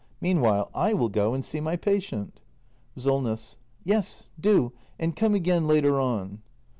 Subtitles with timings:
[0.19, 2.39] Meanwhile I will go and see my patient.
[2.97, 3.57] SOLNESS.
[3.83, 6.41] Yes, do; and come again later on.